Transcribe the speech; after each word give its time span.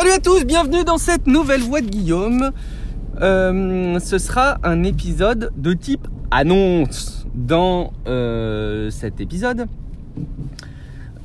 Salut 0.00 0.12
à 0.12 0.18
tous, 0.18 0.46
bienvenue 0.46 0.82
dans 0.82 0.96
cette 0.96 1.26
nouvelle 1.26 1.60
voix 1.60 1.82
de 1.82 1.86
Guillaume. 1.86 2.52
Euh, 3.20 3.98
ce 3.98 4.16
sera 4.16 4.56
un 4.62 4.82
épisode 4.82 5.52
de 5.58 5.74
type 5.74 6.08
annonce. 6.30 7.26
Dans 7.34 7.92
euh, 8.06 8.88
cet 8.88 9.20
épisode, 9.20 9.66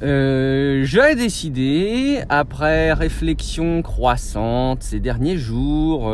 euh, 0.04 0.84
j'ai 0.84 1.16
décidé, 1.16 2.20
après 2.28 2.92
réflexion 2.92 3.82
croissante 3.82 4.84
ces 4.84 5.00
derniers 5.00 5.38
jours, 5.38 6.14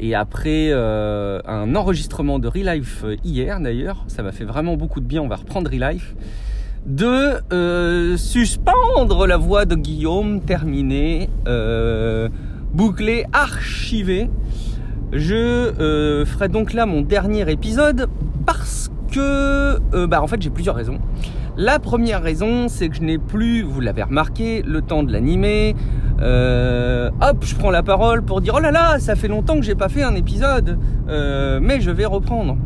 et 0.00 0.14
après 0.14 0.72
un 0.72 1.74
enregistrement 1.74 2.38
de 2.38 2.48
Relife 2.48 3.04
hier 3.22 3.60
d'ailleurs, 3.60 4.02
ça 4.08 4.22
m'a 4.22 4.32
fait 4.32 4.44
vraiment 4.44 4.78
beaucoup 4.78 5.00
de 5.00 5.06
bien, 5.06 5.20
on 5.20 5.28
va 5.28 5.36
reprendre 5.36 5.70
Relife, 5.70 6.14
de 6.86 7.40
euh, 7.52 8.16
suspendre 8.16 9.26
la 9.26 9.36
voix 9.36 9.64
de 9.64 9.74
Guillaume 9.74 10.40
terminée, 10.40 11.28
euh, 11.48 12.28
bouclée, 12.72 13.26
archivée. 13.32 14.30
Je 15.12 15.34
euh, 15.34 16.24
ferai 16.24 16.48
donc 16.48 16.72
là 16.72 16.86
mon 16.86 17.00
dernier 17.00 17.50
épisode 17.50 18.08
parce 18.46 18.90
que, 19.10 19.78
bah 20.06 20.22
en 20.22 20.26
fait 20.28 20.40
j'ai 20.40 20.50
plusieurs 20.50 20.76
raisons. 20.76 20.98
La 21.56 21.78
première 21.78 22.22
raison, 22.22 22.68
c'est 22.68 22.88
que 22.88 22.96
je 22.96 23.02
n'ai 23.02 23.18
plus, 23.18 23.62
vous 23.62 23.80
l'avez 23.80 24.02
remarqué, 24.02 24.62
le 24.62 24.82
temps 24.82 25.02
de 25.02 25.10
l'animer. 25.10 25.74
hop, 26.20 27.38
je 27.40 27.54
prends 27.56 27.70
la 27.70 27.82
parole 27.82 28.22
pour 28.22 28.40
dire 28.40 28.54
oh 28.56 28.60
là 28.60 28.70
là, 28.70 28.98
ça 29.00 29.16
fait 29.16 29.28
longtemps 29.28 29.56
que 29.56 29.62
j'ai 29.62 29.74
pas 29.74 29.88
fait 29.88 30.02
un 30.02 30.14
épisode, 30.14 30.78
mais 31.08 31.80
je 31.80 31.90
vais 31.90 32.04
reprendre. 32.04 32.56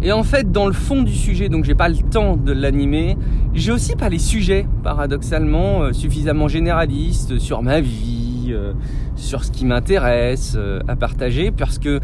Et 0.00 0.12
en 0.12 0.22
fait, 0.22 0.52
dans 0.52 0.66
le 0.66 0.72
fond 0.72 1.02
du 1.02 1.14
sujet, 1.14 1.48
donc 1.48 1.64
j'ai 1.64 1.74
pas 1.74 1.88
le 1.88 1.96
temps 1.96 2.36
de 2.36 2.52
l'animer, 2.52 3.16
j'ai 3.52 3.72
aussi 3.72 3.96
pas 3.96 4.08
les 4.08 4.20
sujets, 4.20 4.64
paradoxalement, 4.84 5.82
euh, 5.82 5.92
suffisamment 5.92 6.46
généralistes 6.46 7.38
sur 7.40 7.62
ma 7.62 7.80
vie, 7.80 8.50
euh, 8.50 8.74
sur 9.16 9.42
ce 9.42 9.50
qui 9.50 9.64
m'intéresse 9.64 10.54
euh, 10.56 10.78
à 10.86 10.94
partager, 10.94 11.50
parce 11.50 11.80
que 11.80 11.98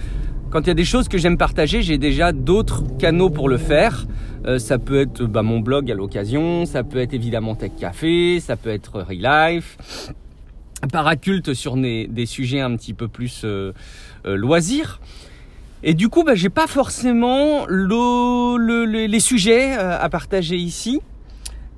quand 0.51 0.63
il 0.63 0.69
y 0.69 0.71
a 0.71 0.75
des 0.75 0.85
choses 0.85 1.07
que 1.07 1.19
j'aime 1.19 1.39
partager, 1.39 1.83
j'ai 1.83 1.97
déjà 1.97 2.33
d'autres 2.33 2.83
canaux 2.99 3.31
pour 3.31 3.49
le 3.49 3.59
faire. 3.59 4.07
ça 4.59 4.79
peut 4.79 5.01
être 5.01 5.25
bah, 5.25 5.43
mon 5.43 5.59
blog 5.59 5.91
à 5.91 5.95
l'occasion, 5.95 6.65
ça 6.65 6.85
peut 6.85 6.99
être 6.99 7.15
évidemment 7.15 7.55
Tech 7.55 7.73
Café, 7.79 8.39
ça 8.41 8.57
peut 8.57 8.71
être 8.71 9.03
Relife, 9.09 9.77
Paraculte 10.93 11.55
sur 11.55 11.77
des, 11.77 12.07
des, 12.07 12.27
sujets 12.27 12.61
un 12.61 12.77
petit 12.77 12.93
peu 12.93 13.09
plus 13.09 13.45
loisirs. 14.25 15.01
Et 15.87 15.93
du 15.93 16.09
coup, 16.09 16.25
bah, 16.25 16.35
j'ai 16.35 16.49
pas 16.49 16.67
forcément 16.67 17.67
les 17.67 19.21
sujets 19.21 19.77
euh, 19.77 19.99
à 20.01 20.09
partager 20.09 20.57
ici. 20.57 21.03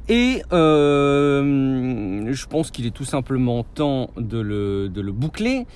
Et 0.09 0.43
euh, 0.53 2.33
je 2.33 2.47
pense 2.47 2.71
qu'il 2.71 2.87
est 2.87 2.93
tout 2.93 3.05
simplement 3.05 3.65
temps 3.65 4.11
de 4.17 4.39
le, 4.39 5.13
boucler. 5.13 5.67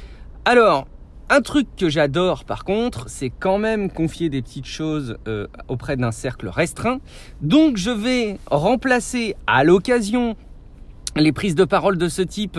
Alors, 0.44 0.86
un 1.28 1.40
truc 1.40 1.66
que 1.76 1.88
j'adore 1.88 2.44
par 2.44 2.64
contre, 2.64 3.10
c'est 3.10 3.30
quand 3.30 3.58
même 3.58 3.90
confier 3.90 4.28
des 4.28 4.42
petites 4.42 4.66
choses 4.66 5.16
euh, 5.26 5.48
auprès 5.66 5.96
d'un 5.96 6.12
cercle 6.12 6.48
restreint. 6.48 7.00
Donc 7.40 7.76
je 7.78 7.90
vais 7.90 8.38
remplacer 8.48 9.34
à 9.48 9.64
l'occasion 9.64 10.36
les 11.16 11.32
prises 11.32 11.54
de 11.54 11.64
parole 11.64 11.98
de 11.98 12.08
ce 12.08 12.22
type 12.22 12.58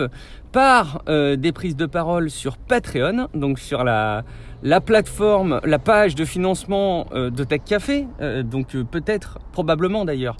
par 0.52 1.02
des 1.06 1.52
prises 1.52 1.76
de 1.76 1.86
parole 1.86 2.30
sur 2.30 2.58
Patreon, 2.58 3.28
donc 3.34 3.58
sur 3.58 3.82
la, 3.82 4.24
la 4.62 4.80
plateforme, 4.80 5.60
la 5.64 5.78
page 5.78 6.14
de 6.14 6.24
financement 6.24 7.06
euh, 7.12 7.30
de 7.30 7.44
Tech 7.44 7.62
Café, 7.64 8.06
euh, 8.20 8.42
donc 8.42 8.74
euh, 8.74 8.84
peut-être, 8.84 9.38
probablement 9.50 10.04
d'ailleurs, 10.04 10.36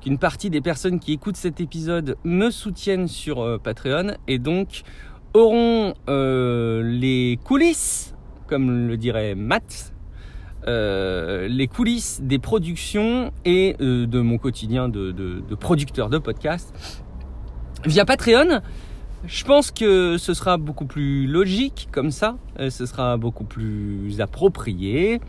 qu'une 0.00 0.18
partie 0.18 0.50
des 0.50 0.62
personnes 0.62 0.98
qui 0.98 1.12
écoutent 1.12 1.36
cet 1.36 1.60
épisode 1.60 2.16
me 2.24 2.50
soutiennent 2.50 3.08
sur 3.08 3.60
Patreon 3.62 4.14
et 4.28 4.38
donc 4.38 4.82
auront 5.34 5.94
les 6.06 7.38
coulisses, 7.44 8.14
comme 8.46 8.88
le 8.88 8.96
dirait 8.96 9.34
Matt, 9.34 9.92
les 10.66 11.66
coulisses 11.66 12.20
des 12.22 12.38
productions 12.38 13.32
et 13.44 13.74
de 13.80 14.20
mon 14.20 14.38
quotidien 14.38 14.88
de, 14.88 15.10
de 15.12 15.54
producteur 15.54 16.08
de 16.08 16.18
podcast 16.18 17.04
via 17.86 18.04
Patreon. 18.04 18.60
Je 19.26 19.44
pense 19.44 19.70
que 19.70 20.18
ce 20.18 20.34
sera 20.34 20.56
beaucoup 20.56 20.84
plus 20.84 21.26
logique 21.26 21.88
comme 21.90 22.10
ça, 22.12 22.36
euh, 22.60 22.70
ce 22.70 22.86
sera 22.86 23.16
beaucoup 23.16 23.44
plus 23.44 24.20
approprié. 24.20 25.20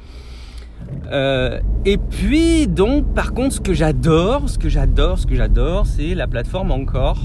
Euh, 1.12 1.60
et 1.86 1.98
puis 1.98 2.68
donc 2.68 3.12
par 3.16 3.34
contre 3.34 3.56
ce 3.56 3.62
que 3.62 3.74
j'adore, 3.74 4.50
ce 4.50 4.60
que 4.60 4.70
j'adore, 4.70 5.18
ce 5.18 5.26
que 5.26 5.34
j'adore, 5.34 5.88
c'est 5.88 6.14
la 6.14 6.28
plateforme 6.28 6.72
Encore, 6.72 7.20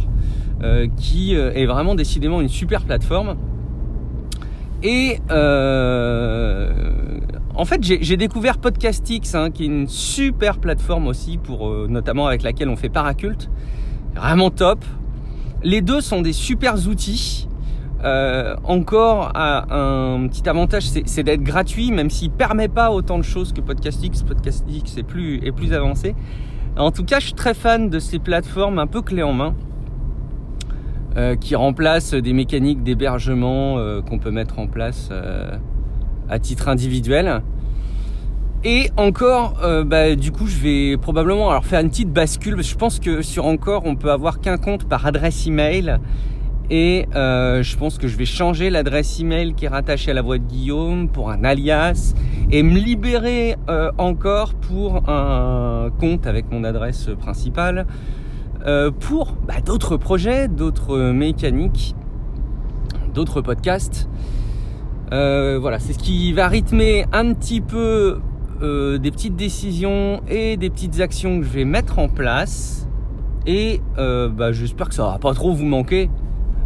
euh, 0.62 0.86
qui 0.96 1.34
est 1.34 1.66
vraiment 1.66 1.94
décidément 1.94 2.40
une 2.40 2.48
super 2.48 2.84
plateforme. 2.84 3.36
Et 4.82 5.18
en 7.54 7.64
fait 7.66 7.82
j'ai 7.82 8.16
découvert 8.16 8.56
Podcastix, 8.56 9.34
hein, 9.34 9.50
qui 9.50 9.64
est 9.64 9.66
une 9.66 9.88
super 9.88 10.58
plateforme 10.58 11.06
aussi 11.06 11.36
pour 11.36 11.68
notamment 11.88 12.28
avec 12.28 12.42
laquelle 12.42 12.70
on 12.70 12.76
fait 12.76 12.88
Paraculte, 12.88 13.50
vraiment 14.14 14.50
top. 14.50 14.82
Les 15.64 15.80
deux 15.80 16.00
sont 16.00 16.22
des 16.22 16.32
super 16.32 16.74
outils. 16.88 17.48
Euh, 18.04 18.56
encore 18.64 19.30
un 19.36 20.26
petit 20.26 20.48
avantage, 20.48 20.84
c'est 21.04 21.22
d'être 21.22 21.42
gratuit, 21.42 21.92
même 21.92 22.10
s'il 22.10 22.30
permet 22.30 22.68
pas 22.68 22.90
autant 22.90 23.18
de 23.18 23.22
choses 23.22 23.52
que 23.52 23.60
Podcastix. 23.60 24.22
Podcastix 24.22 24.98
est 24.98 25.04
plus, 25.04 25.40
est 25.46 25.52
plus 25.52 25.72
avancé. 25.72 26.16
En 26.76 26.90
tout 26.90 27.04
cas, 27.04 27.20
je 27.20 27.26
suis 27.26 27.34
très 27.34 27.54
fan 27.54 27.90
de 27.90 27.98
ces 28.00 28.18
plateformes 28.18 28.78
un 28.80 28.88
peu 28.88 29.02
clés 29.02 29.22
en 29.22 29.32
main, 29.32 29.54
euh, 31.16 31.36
qui 31.36 31.54
remplacent 31.54 32.14
des 32.14 32.32
mécaniques 32.32 32.82
d'hébergement 32.82 33.78
euh, 33.78 34.00
qu'on 34.02 34.18
peut 34.18 34.32
mettre 34.32 34.58
en 34.58 34.66
place 34.66 35.10
à 36.28 36.38
titre 36.40 36.68
individuel. 36.68 37.42
Et 38.64 38.90
encore, 38.96 39.54
euh, 39.64 39.82
bah, 39.82 40.14
du 40.14 40.30
coup, 40.30 40.46
je 40.46 40.56
vais 40.58 40.96
probablement 40.96 41.50
alors 41.50 41.64
faire 41.64 41.80
une 41.80 41.90
petite 41.90 42.12
bascule. 42.12 42.62
je 42.62 42.76
pense 42.76 43.00
que 43.00 43.20
sur 43.20 43.46
encore, 43.46 43.82
on 43.86 43.96
peut 43.96 44.12
avoir 44.12 44.40
qu'un 44.40 44.56
compte 44.56 44.88
par 44.88 45.04
adresse 45.04 45.48
email. 45.48 45.98
Et 46.70 47.08
euh, 47.16 47.64
je 47.64 47.76
pense 47.76 47.98
que 47.98 48.06
je 48.06 48.16
vais 48.16 48.24
changer 48.24 48.70
l'adresse 48.70 49.18
email 49.18 49.54
qui 49.54 49.64
est 49.64 49.68
rattachée 49.68 50.12
à 50.12 50.14
la 50.14 50.22
voix 50.22 50.38
de 50.38 50.44
Guillaume 50.44 51.08
pour 51.08 51.30
un 51.30 51.42
alias 51.42 52.14
et 52.52 52.62
me 52.62 52.78
libérer 52.78 53.56
euh, 53.68 53.90
encore 53.98 54.54
pour 54.54 55.08
un 55.10 55.90
compte 55.98 56.28
avec 56.28 56.50
mon 56.52 56.62
adresse 56.62 57.08
principale 57.18 57.86
pour 59.00 59.34
bah, 59.44 59.60
d'autres 59.66 59.96
projets, 59.96 60.46
d'autres 60.46 61.10
mécaniques, 61.10 61.96
d'autres 63.12 63.40
podcasts. 63.40 64.08
voilà, 65.10 65.80
c'est 65.80 65.94
ce 65.94 65.98
qui 65.98 66.32
va 66.32 66.46
rythmer 66.46 67.06
un 67.12 67.34
petit 67.34 67.60
peu 67.60 68.20
euh, 68.62 68.98
des 68.98 69.10
petites 69.10 69.34
décisions 69.34 70.22
et 70.28 70.56
des 70.56 70.70
petites 70.70 71.00
actions 71.00 71.40
que 71.40 71.44
je 71.44 71.50
vais 71.50 71.64
mettre 71.64 71.98
en 71.98 72.08
place. 72.08 72.88
Et 73.44 73.80
euh, 73.98 74.28
bah, 74.28 74.52
j'espère 74.52 74.88
que 74.88 74.94
ça 74.94 75.04
va 75.04 75.18
pas 75.18 75.34
trop 75.34 75.52
vous 75.52 75.64
manquer. 75.64 76.10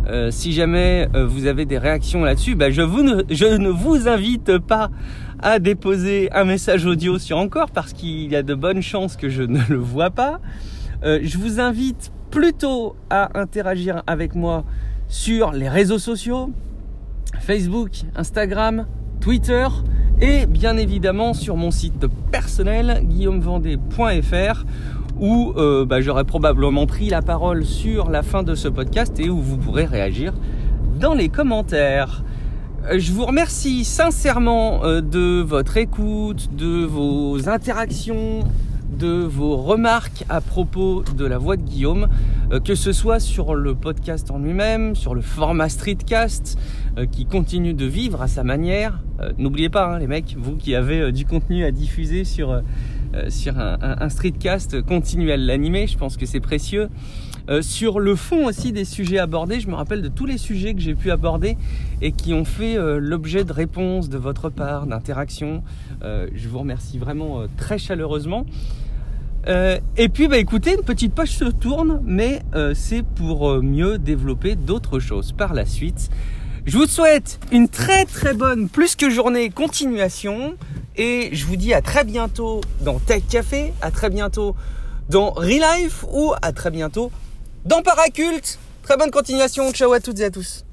Euh, 0.07 0.31
si 0.31 0.53
jamais 0.53 1.09
vous 1.15 1.47
avez 1.47 1.65
des 1.65 1.79
réactions 1.79 2.23
là-dessus, 2.23 2.55
bah, 2.55 2.71
je, 2.71 2.83
vous 2.83 3.03
ne, 3.03 3.23
je 3.31 3.47
ne 3.47 3.71
vous 3.71 4.09
invite 4.09 4.59
pas 4.59 4.91
à 5.41 5.59
déposer 5.59 6.31
un 6.33 6.45
message 6.45 6.85
audio 6.85 7.19
sur 7.19 7.39
encore 7.39 7.71
parce 7.71 7.93
qu'il 7.93 8.31
y 8.31 8.37
a 8.37 8.43
de 8.43 8.55
bonnes 8.55 8.83
chances 8.83 9.17
que 9.17 9.29
je 9.29 9.43
ne 9.43 9.61
le 9.69 9.77
vois 9.77 10.11
pas. 10.11 10.41
je 11.03 11.39
vous 11.39 11.61
invite 11.61 12.13
plutôt 12.31 12.95
à 13.11 13.39
interagir 13.39 14.03
avec 14.07 14.35
moi 14.35 14.65
sur 15.09 15.53
les 15.53 15.69
réseaux 15.69 15.99
sociaux, 15.99 16.51
Facebook, 17.41 17.91
Instagram, 18.15 18.87
Twitter 19.21 19.67
et 20.21 20.47
bien 20.47 20.77
évidemment 20.77 21.35
sur 21.35 21.57
mon 21.57 21.71
site 21.71 22.07
personnel 22.31 23.03
guillaumevendée.fr 23.05 24.65
où 25.19 25.53
euh, 25.57 25.85
bah, 25.85 26.01
j'aurai 26.01 26.25
probablement 26.25 26.87
pris 26.87 27.09
la 27.09 27.23
parole 27.23 27.65
sur 27.65 28.11
la 28.11 28.23
fin 28.23 28.43
de 28.43 28.55
ce 28.55 28.69
podcast 28.69 29.19
et 29.19 29.31
où 29.31 29.39
vous 29.41 29.57
pourrez 29.57 29.85
réagir 29.85 30.35
dans 30.99 31.15
les 31.15 31.29
commentaires. 31.29 32.23
Euh, 32.91 32.99
je 32.99 33.13
vous 33.13 33.25
remercie 33.25 33.85
sincèrement 33.85 34.85
euh, 34.85 35.01
de 35.01 35.41
votre 35.41 35.77
écoute, 35.77 36.55
de 36.55 36.85
vos 36.85 37.49
interactions, 37.49 38.41
de 38.91 39.09
vos 39.09 39.57
remarques 39.57 40.25
à 40.29 40.41
propos 40.41 41.03
de 41.17 41.25
la 41.25 41.39
voix 41.39 41.57
de 41.57 41.63
Guillaume, 41.63 42.09
euh, 42.53 42.61
que 42.61 42.75
ce 42.75 42.93
soit 42.93 43.21
sur 43.21 43.55
le 43.55 43.75
podcast 43.75 44.31
en 44.31 44.39
lui-même, 44.39 44.95
sur 44.95 45.15
le 45.15 45.21
format 45.21 45.69
streetcast 45.69 46.59
euh, 46.99 47.07
qui 47.07 47.27
continue 47.27 47.75
de 47.75 47.87
vivre 47.87 48.23
à 48.23 48.29
sa 48.29 48.45
manière. 48.45 49.03
Euh, 49.21 49.33
n'oubliez 49.39 49.69
pas, 49.69 49.95
hein, 49.95 49.99
les 49.99 50.07
mecs, 50.07 50.37
vous 50.39 50.57
qui 50.57 50.75
avez 50.75 51.13
du 51.13 51.25
contenu 51.25 51.65
à 51.65 51.71
diffuser 51.71 52.25
sur, 52.25 52.63
sur 53.29 53.59
un, 53.59 53.79
un, 53.81 54.09
streetcast, 54.09 54.83
continuez 54.83 55.33
à 55.33 55.37
l'animer, 55.37 55.87
je 55.87 55.97
pense 55.99 56.17
que 56.17 56.27
c'est 56.27 56.41
précieux. 56.41 56.89
Sur 57.61 58.01
le 58.01 58.17
fond 58.17 58.47
aussi 58.47 58.73
des 58.73 58.85
sujets 58.85 59.19
abordés, 59.19 59.61
je 59.61 59.69
me 59.69 59.75
rappelle 59.75 60.03
de 60.03 60.09
tous 60.09 60.27
les 60.27 60.39
sujets 60.39 60.75
que 60.75 60.81
j'ai 60.81 60.95
pu 60.95 61.11
aborder 61.11 61.57
et 62.03 62.13
qui 62.13 62.35
ont 62.35 62.45
fait 62.45 62.77
l'objet 62.99 63.45
de 63.45 63.53
réponses 63.53 64.09
de 64.09 64.19
votre 64.19 64.51
part, 64.51 64.87
d'interactions. 64.87 65.63
je 66.03 66.49
vous 66.49 66.59
remercie 66.59 66.99
vraiment 66.99 67.43
très 67.57 67.79
chaleureusement. 67.79 68.47
Euh, 69.49 69.79
et 69.97 70.09
puis, 70.09 70.29
bah, 70.29 70.39
écoutez, 70.39 70.75
une 70.75 70.83
petite 70.83 71.15
page 71.15 71.31
se 71.31 71.45
tourne, 71.45 72.01
mais 72.05 72.43
euh, 72.55 72.75
c'est 72.75 73.03
pour 73.03 73.49
euh, 73.49 73.63
mieux 73.63 73.99
développer 73.99 74.57
d'autres 74.57 74.99
choses 74.99 75.33
par 75.33 75.55
la 75.55 75.65
suite. 75.67 76.11
Je 76.65 76.77
vous 76.77 76.87
souhaite 76.87 77.39
une 77.53 77.69
très 77.69 78.07
très 78.07 78.35
bonne, 78.35 78.69
plus 78.69 78.97
que 78.97 79.09
journée, 79.09 79.51
continuation. 79.51 80.55
Et 80.97 81.29
je 81.33 81.47
vous 81.47 81.57
dis 81.57 81.75
à 81.75 81.83
très 81.83 82.05
bientôt 82.05 82.61
dans 82.81 82.99
Tech 82.99 83.23
Café, 83.29 83.73
à 83.83 83.91
très 83.91 84.11
bientôt 84.11 84.57
dans 85.11 85.31
Relife 85.31 86.05
ou 86.11 86.33
à 86.43 86.53
très 86.53 86.71
bientôt 86.71 87.13
dans 87.67 87.83
Paraculte. 87.83 88.59
Très 88.83 88.97
bonne 88.97 89.11
continuation. 89.11 89.73
Ciao 89.73 89.93
à 89.93 90.01
toutes 90.01 90.21
et 90.21 90.25
à 90.25 90.31
tous. 90.31 90.66